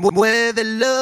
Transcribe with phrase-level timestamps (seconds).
[0.00, 0.99] Muévelo.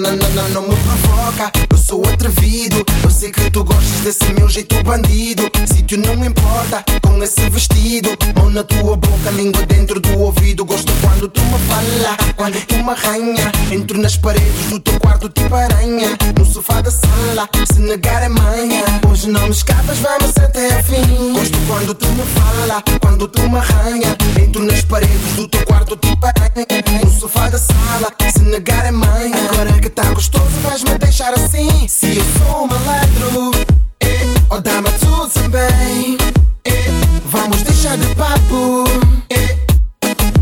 [0.00, 0.27] con la
[3.98, 5.50] gostas desse meu jeito bandido.
[5.66, 8.10] Sítio não importa, com esse vestido.
[8.36, 10.64] Mão na tua boca, língua dentro do ouvido.
[10.64, 13.52] Gosto quando tu me fala, quando tu me arranha.
[13.70, 16.16] Entro nas paredes do teu quarto tipo aranha.
[16.36, 18.84] No sofá da sala, se negar é manha.
[19.10, 21.32] Hoje não me escapas, vamos até a fim.
[21.32, 24.16] Gosto quando tu me fala, quando tu me arranha.
[24.40, 26.66] Entro nas paredes do teu quarto tipo aranha.
[27.04, 29.36] No sofá da sala, se negar é manha.
[29.52, 31.88] Agora que tá gostoso vais me deixar assim.
[31.88, 33.50] Se eu sou um malandro,
[34.50, 36.16] oh dá-me tudo também
[36.64, 36.90] eh,
[37.26, 38.84] Vamos deixar de papo.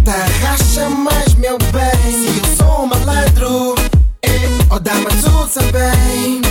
[0.04, 2.12] Tá racha mais meu bem.
[2.12, 3.74] Se eu sou um malandro.
[4.22, 6.45] Eh, Oh dá-me tudo também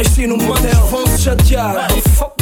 [0.00, 0.86] Nasci num motel.
[0.86, 1.88] Vão se chatear.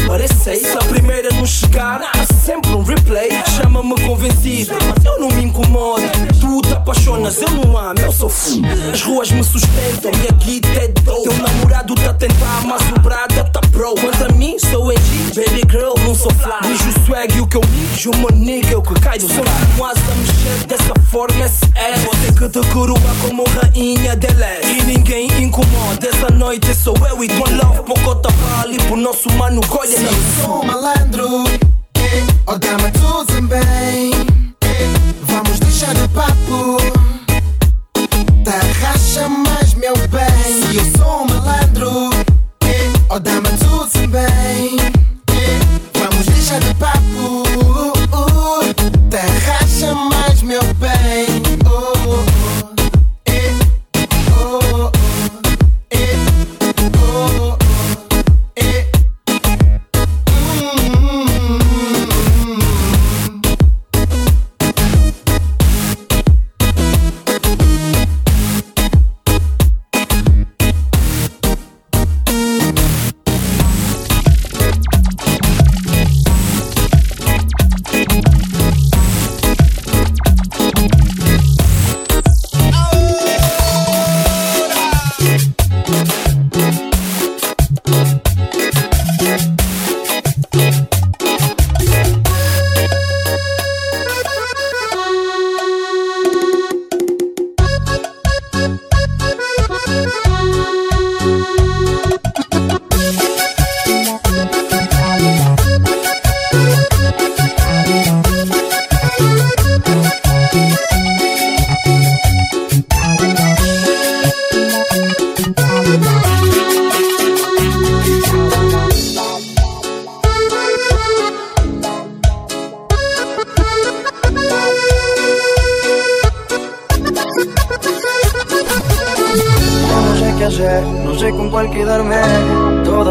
[0.07, 2.01] Parece isso A primeira a não chegar.
[2.15, 6.03] Há sempre um replay Chama-me convencido Mas eu não me incomodo.
[6.41, 8.61] Tu te apaixonas Eu não amo Eu sou fã.
[8.93, 11.23] As ruas me sustentam Minha guita é dope.
[11.25, 15.63] Teu namorado tá tentar Mas o brada tá pro Quanto a mim sou NG Baby
[15.71, 16.69] girl não sou fly.
[16.69, 19.85] Mijo o swag e o que eu mijo Uma nigga eu que caio Sou como
[19.85, 21.93] asa a mexer Dessa forma esse é.
[21.99, 27.25] Vou ter que te coroar como rainha dela E ninguém incomoda Essa noite sou eu
[27.25, 27.83] e tua love.
[27.83, 31.45] Pocota vale Pro nosso mano Se eu sou malandro,
[32.47, 34.11] oh dá-me tudo eh,
[35.23, 36.79] Vamos deixar de papo.
[38.81, 40.77] Racha mais meu bem.
[40.77, 42.11] Eu sou um malandro,
[43.11, 43.68] oh dá-me tudo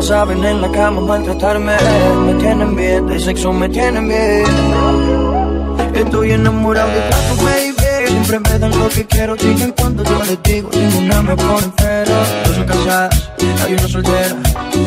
[0.07, 1.75] saben en la cama maltratarme.
[2.25, 4.45] Me tienen bien, de sexo me tienen bien.
[5.93, 8.07] Estoy enamorado de tu baby.
[8.07, 10.69] Siempre me dan lo que quiero, digan cuando yo les digo.
[10.73, 12.15] Ninguna me pone pero.
[12.45, 13.31] Dos son casadas,
[13.65, 14.35] hay una soltera.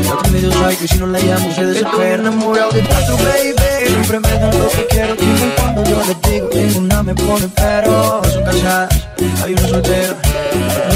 [0.04, 1.90] La otra medio psycho y si no la llamo se desespera.
[1.90, 3.69] Estoy enamorado de tu baby.
[3.86, 6.48] Siempre me dan lo que quiero, digan cuando yo les digo.
[6.54, 8.22] Ninguna me pone pero.
[8.24, 8.90] Son casadas,
[9.42, 10.16] hay una soltera.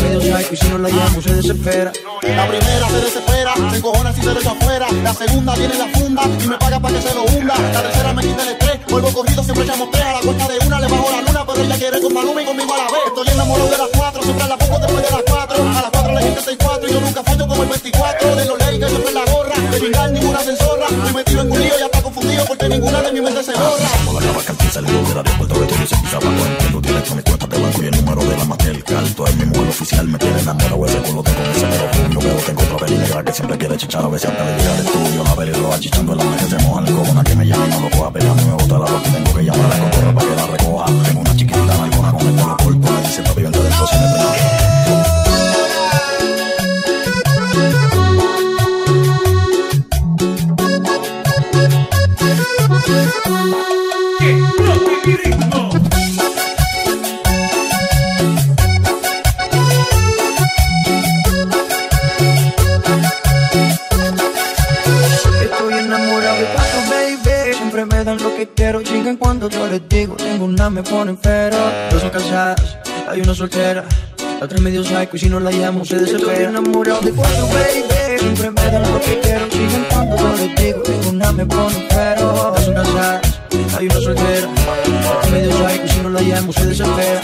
[0.02, 1.92] Medio psycho y si no la llamo se desespera.
[2.22, 4.86] La primera se desespera, se encojona si se echo afuera.
[5.02, 7.54] La segunda viene la funda y me paga para que se lo hunda.
[7.72, 10.04] La tercera me quita el estrés, vuelvo corrido, siempre echamos tres.
[10.04, 12.44] A la cuenta de una le bajo la luna, pero ella quiere con Maluma y
[12.44, 13.02] conmigo a la vez.
[13.06, 15.62] Estoy enamorado de las cuatro, siempre la pongo después de las cuatro.
[15.62, 18.36] A las cuatro le quité seis cuatro y yo nunca fallo como el 24.
[18.36, 19.43] De los leyes que siempre la gorra,
[19.74, 20.86] de chingar ninguna censora.
[20.86, 23.88] Estoy metido en un lío ya está confundido porque ninguna de mi mente se borra.
[24.06, 27.22] Como la vaca empieza el del aeropuerto de todo se pisa abajo Entiendo dirección y
[27.22, 30.18] cuentas de banco y el número de la matel Calto es mi mujer oficial, me
[30.18, 33.58] tiene enamorado ese colote con ese pero Yo veo tengo otra peli negra que siempre
[33.58, 35.24] quiere chichar a veces hasta le llega al estudio.
[35.24, 37.66] La peli lo va chichando en la que se moja el cojona que me llama
[37.66, 40.28] no lo coja peleando me gusta la ropa tengo que llamar a la cotorra para
[40.28, 41.13] que la recoja
[70.70, 71.56] me ponen pero
[71.90, 73.84] Dos son casadas, hay una soltera.
[74.38, 76.32] La otra medio psycho y si no la llamo se desespera.
[76.32, 77.93] Estoy enamorado de cuatro, baby
[78.24, 81.86] Siempre me dan lo que quiero, siguen cuando yo les digo Tengo una me ponen
[81.90, 83.40] pero Dos son casadas,
[83.76, 84.48] hay una soltera.
[85.30, 87.20] Medio psycho si no la llamo se desespera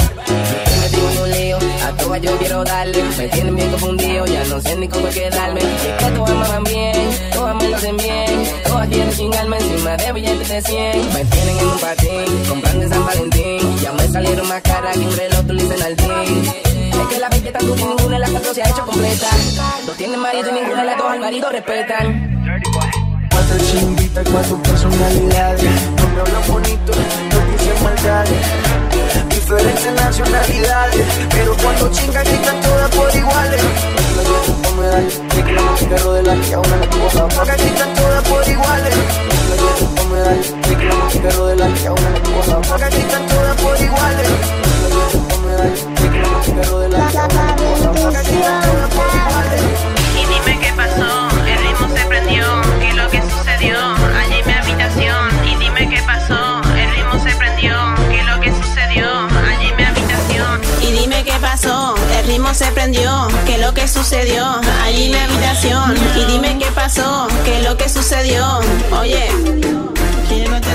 [1.91, 3.03] a todas yo quiero darle.
[3.19, 5.61] Me tienen bien confundido, ya no sé ni cómo quedarme.
[5.61, 8.49] Y que todas me van bien, todas me lo hacen bien.
[8.65, 11.15] Todas quieren chingarme encima de billetes de 100.
[11.15, 13.77] Me tienen en un patín, comprando en San Valentín.
[13.83, 16.45] Ya me salieron más caras que un reloj, tú dicen al team.
[17.01, 19.29] Es que la belleza tan dura y ninguna de las cuatro se ha hecho completa.
[19.87, 22.43] Dos tienen marido y ninguna de las dos al marido respetan.
[23.31, 25.63] Cuatro chimbitas, cuatro personalidades.
[25.97, 33.15] No me hablan bonito, no dicen maldades diferentes nacionalidades, pero cuando chingan gritan todas por
[33.15, 33.61] iguales.
[36.11, 38.95] De la que a una le tuvo Porque gritan todas por iguales.
[39.97, 43.57] No me da el perro de la que a una le tuvo Porque gritan todas
[43.57, 44.29] por iguales.
[62.31, 63.29] Ritmo se prendió.
[63.45, 64.45] ¿Qué es lo que sucedió?
[64.85, 65.95] Allí en mi habitación.
[66.17, 67.27] Y dime qué pasó.
[67.45, 68.61] ¿Qué es lo que sucedió?
[69.01, 69.27] Oye.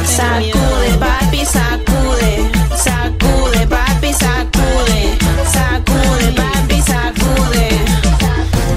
[0.06, 2.52] Sacude, papi, sacude.
[2.76, 5.18] Sacude, papi, sacude.
[5.56, 7.70] Sacude, papi, sacude.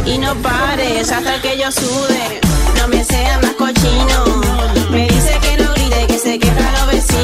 [0.07, 2.41] Y no pares hasta que yo sude.
[2.77, 4.19] No me sea más cochino.
[4.91, 7.18] Me dice que no grite, que se queja los vecinos.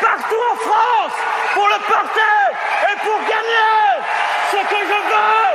[0.00, 1.12] partout en France
[1.54, 2.44] pour le porter
[2.90, 3.86] et pour gagner.
[4.50, 5.50] Ce que je veux,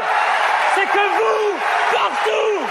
[0.76, 1.60] c'est que vous,
[1.92, 2.66] partout,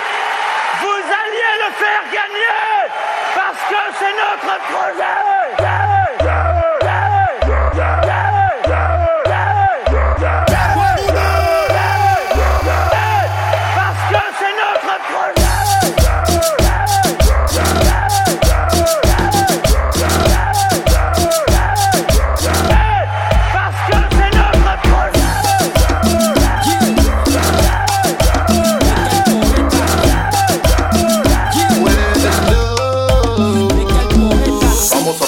[0.81, 2.91] vous alliez le faire gagner
[3.35, 5.21] parce que c'est notre projet.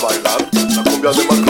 [0.03, 0.49] Macron.
[1.05, 1.42] Vamos a bailar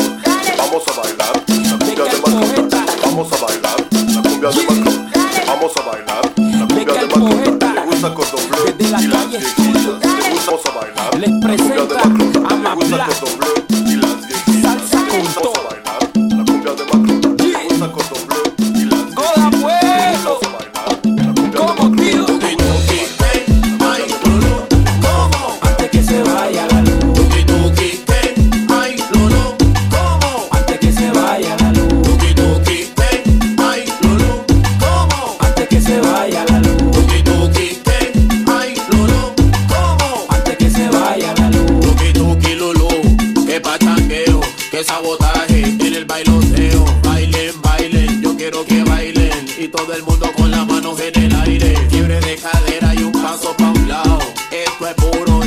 [44.73, 46.85] que sabotaje en el bailoteo.
[47.05, 49.47] Bailen, bailen, yo quiero que bailen.
[49.59, 51.75] Y todo el mundo con las manos en el aire.
[51.91, 54.19] Quiebre de cadera y un paso pa' un lado.
[54.51, 55.42] Esto es puro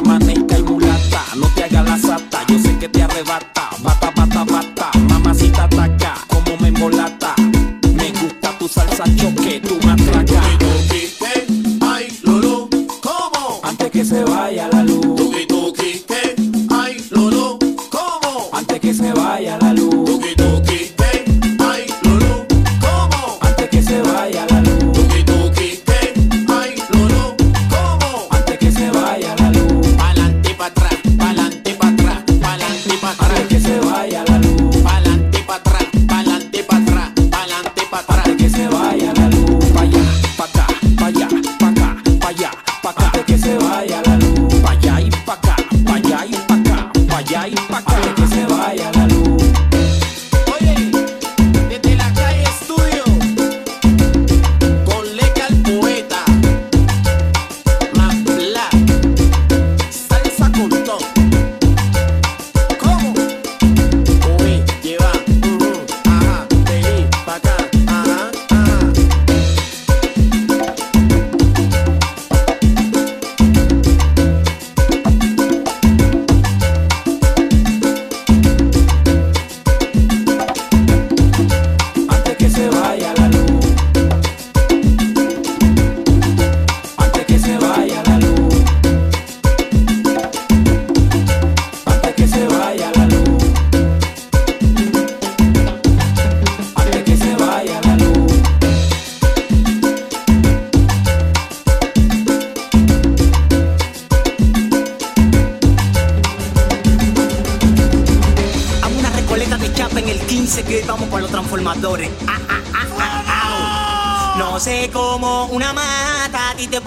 [0.00, 1.24] amanezca el mulata.
[1.36, 1.89] No te hagas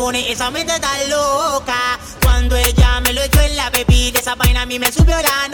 [0.03, 1.97] pone esa mente tan loca.
[2.21, 5.47] Cuando ella me lo echó en la bebida, esa vaina a mí me subió la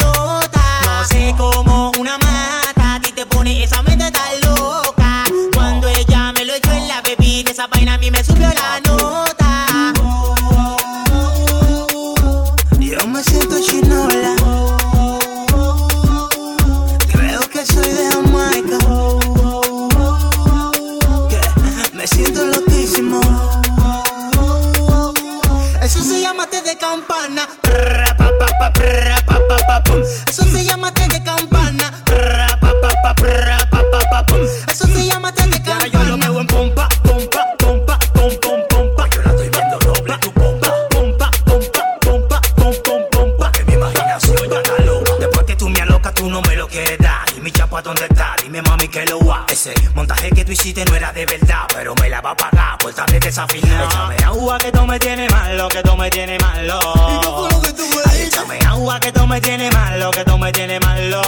[60.60, 61.22] tiene malo.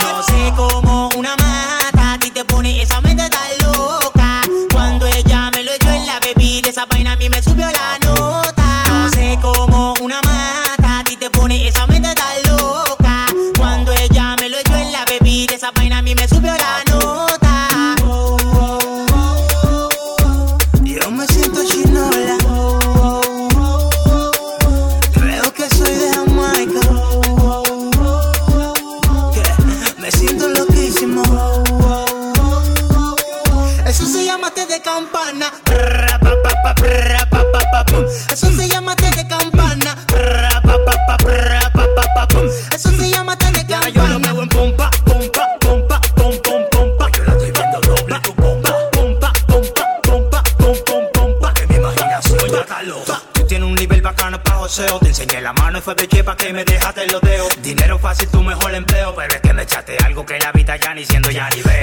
[0.00, 3.02] No sé cómo una mata a ti te pone esa
[55.84, 57.48] fue de chepa que me dejaste los dedos.
[57.62, 59.14] Dinero fácil, tu mejor empleo.
[59.14, 61.73] Pero es que me echaste algo que la vida ya ni siendo ya ni veo.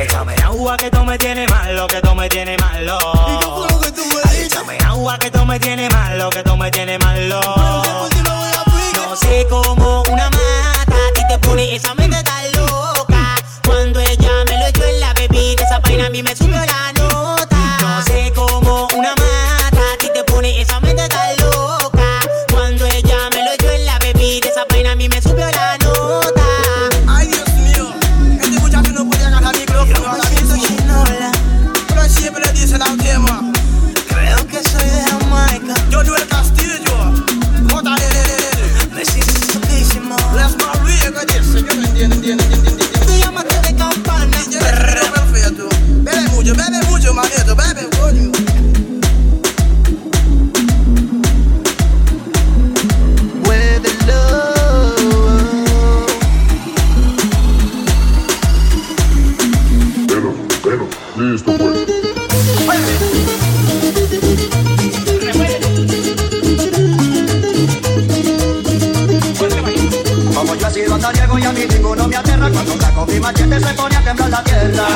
[73.50, 74.88] Se a la tierra.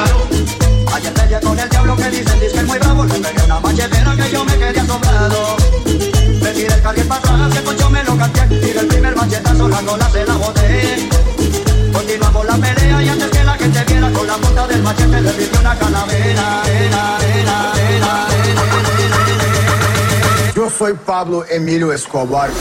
[0.94, 3.06] Ayer con el diablo que dicen, dice muy bravo.
[3.06, 5.58] Le pegué una machetera que yo me quedé asombrado.
[6.42, 8.42] Me tiré el carril para atrás, con yo me lo canté.
[8.48, 11.10] Tiré el primer machetazo, la cola se la boté.
[11.92, 15.60] Continuamos la pelea y antes que la gente viera con la punta del machete le
[15.60, 16.64] una calavera.
[16.68, 18.28] Era, era, era,
[20.56, 22.52] Yo soy Pablo Emilio Escobar.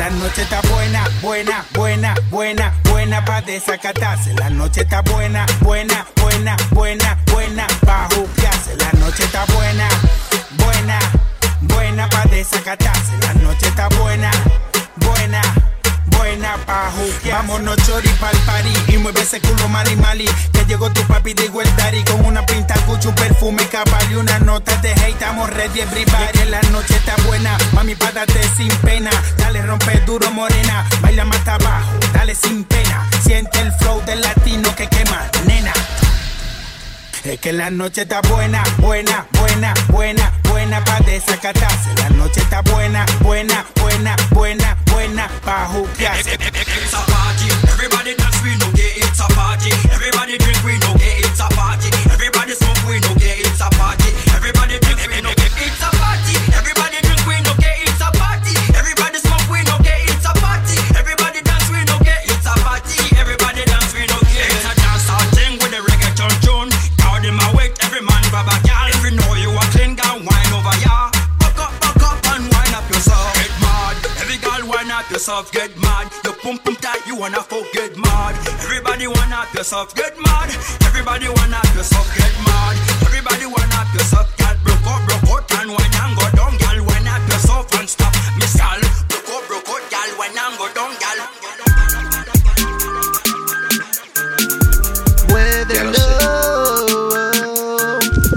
[0.00, 4.32] La noche está buena, buena, buena, buena, buena pa' desacatarse.
[4.32, 8.76] La noche está buena, buena, buena, buena, buena pa' juquearse.
[8.78, 9.86] La noche está buena,
[10.56, 10.98] buena,
[11.60, 13.12] buena pa' desacatarse.
[13.26, 14.30] La noche está buena,
[14.96, 15.42] buena,
[16.20, 17.30] buena pa' juquearse.
[17.30, 20.28] Vámonos chori pa'l party y mueve ese culo mali mali.
[20.52, 24.38] Que llegó tu papi de daddy con una pinta Gucci, un perfume cabal y una
[24.38, 25.20] nota de hate.
[25.20, 26.38] Estamos ready everybody.
[26.38, 29.10] Que la noche está buena, mami párate sin pena.
[29.36, 33.08] Dale rompe duro morena, baila más abajo, dale sin pena.
[33.22, 35.72] Siente el flow del latino que quema, nena.
[37.24, 41.90] Es que la noche está buena, buena, buena, buena, buena pa' desacatarse.
[41.98, 43.66] La noche está buena, buena,
[90.20, 90.92] wine and go down.
[91.00, 91.18] Gal.
[95.72, 96.02] Ya lo sé.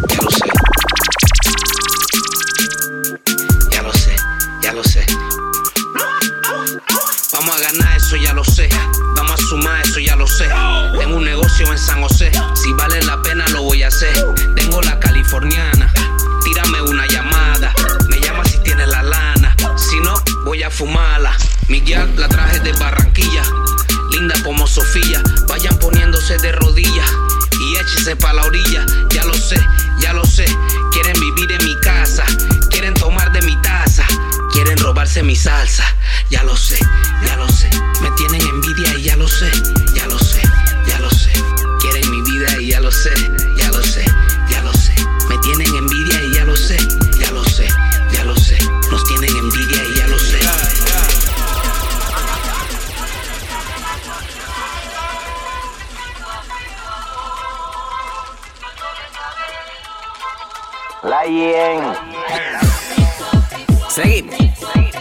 [0.07, 0.45] Ya lo sé.
[3.69, 4.15] Ya lo sé,
[4.61, 5.05] ya lo sé.
[7.33, 8.69] Vamos a ganar, eso ya lo sé.
[9.15, 10.47] Vamos a sumar, eso ya lo sé.
[10.97, 12.31] Tengo un negocio en San José.
[12.55, 14.13] Si vale la pena, lo voy a hacer.
[14.55, 15.91] Tengo la californiana.
[16.45, 17.73] Tírame una llamada.
[18.07, 19.55] Me llama si tienes la lana.
[19.75, 20.13] Si no,
[20.45, 21.35] voy a fumarla.
[21.73, 23.41] Mi jack la traje de Barranquilla.
[24.11, 25.23] Linda como Sofía.
[25.47, 27.11] Vayan poniéndose de rodillas.
[27.59, 28.85] Y échense pa' la orilla.
[29.09, 29.59] Ya lo sé,
[29.97, 30.45] ya lo sé.
[30.91, 32.25] Quieren vivir en mi casa.
[32.69, 34.05] Quieren tomar de mi taza.
[34.51, 35.83] Quieren robarse mi salsa.
[36.29, 36.77] Ya lo sé,
[37.25, 37.71] ya lo sé.
[38.03, 39.01] Me tienen envidia y.
[39.01, 39.51] Ya lo sé,
[61.43, 61.83] Yen.
[63.89, 64.35] Seguimos.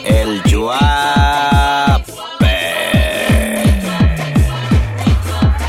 [0.05, 2.02] El Yuape.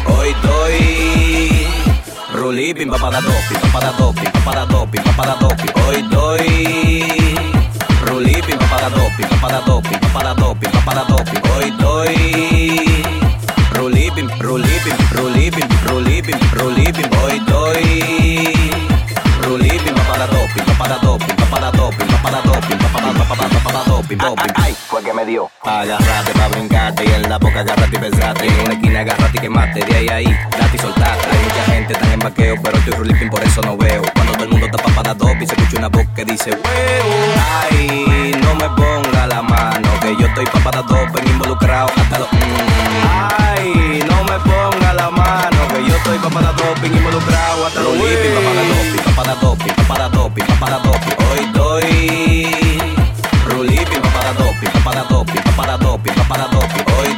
[0.07, 1.67] Hoy doy.
[2.33, 5.83] Rulí, pim, papada, do, pim, papada, do, pim, papada, do, pim, papada, do, pim.
[5.85, 6.47] Hoy doy.
[8.07, 11.41] Rulí, pim, papada, do, pim, papada, do, pim, papada, do, pim, papada, do, pim.
[11.53, 12.15] Hoy doy.
[13.75, 15.51] Rulí, pim, rulí, pim, rulí.
[17.21, 18.52] Hoy doy.
[20.53, 23.83] Rulí, pim, papada, do, pim, papada, do, pim, papada, do, pim, papada, do, pim, papada,
[23.87, 24.53] doping, doping.
[24.55, 25.49] Ay, fue que me dio.
[25.63, 28.47] Agarrate pa' brincarte y en la boca agarrate y besate.
[28.47, 29.85] En una esquina agarrate y quemate.
[29.85, 31.27] De ahí ahí, date y soltate.
[31.31, 34.01] Hay mucha gente tan en vaqueo, pero estoy ruliping, por eso no veo.
[34.13, 37.15] Cuando todo el mundo está papada doping, se escucha una voz que dice huevo.
[37.71, 42.31] Ay, no me ponga la mano, que yo estoy papada doping involucrado hasta los.
[42.31, 42.37] mm.
[43.55, 47.97] Ay, no me ponga la mano, que yo estoy papada doping involucrado hasta los.
[47.97, 51.15] Ruliping, papada doping, papada doping, papada doping, papada doping.
[51.25, 51.83] Hoy doy.
[53.49, 56.85] Ruliping, papada doping, papada doping, papada doping, papada doping.
[56.97, 57.12] Hoy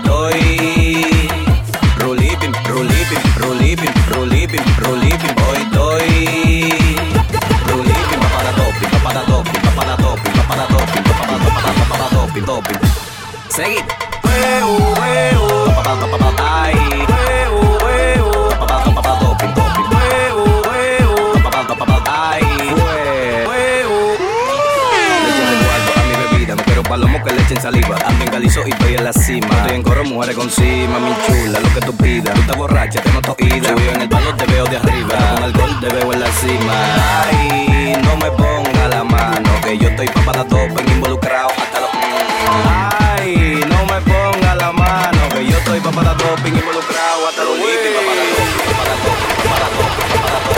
[27.66, 27.98] saliva.
[28.22, 29.48] En calizo y estoy en la cima.
[29.48, 32.36] Estoy en coro, mujeres con cima, mi chula, lo que tú pidas.
[32.36, 33.70] Tú estás borracha, te noto ida.
[33.70, 35.16] Subido en el palo, te veo de arriba.
[35.34, 36.74] Con alcohol te veo en la cima.
[37.24, 41.90] Ay, no me ponga la mano, que yo estoy papada doping involucrado hasta los.
[43.18, 47.58] Ay, no me ponga la mano, que yo estoy papada doping involucrado hasta los.
[49.44, 50.55] Papada doping.